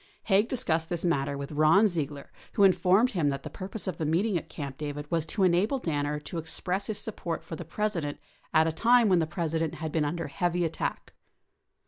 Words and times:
Haig 0.23 0.49
discussed 0.49 0.89
this 0.89 1.05
matter 1.05 1.37
with 1.37 1.51
Ron 1.51 1.87
Ziegler 1.87 2.31
Avho 2.55 2.65
informed 2.65 3.11
him 3.11 3.29
that 3.29 3.43
the 3.43 3.51
purpose 3.51 3.85
of 3.85 3.99
the 3.99 4.05
meeeting 4.07 4.35
at 4.35 4.49
Camp 4.49 4.79
David 4.79 5.05
was 5.11 5.27
to 5.27 5.43
enable 5.43 5.77
Danner 5.77 6.19
to 6.21 6.39
express 6.39 6.87
his 6.87 6.97
support 6.97 7.43
for 7.43 7.55
the 7.55 7.63
President 7.63 8.17
at 8.51 8.65
a 8.65 8.71
time 8.71 9.09
when 9.09 9.19
the 9.19 9.27
President 9.27 9.75
had 9.75 9.91
been 9.91 10.03
under 10.03 10.25
heavy 10.25 10.65
attack. 10.65 11.13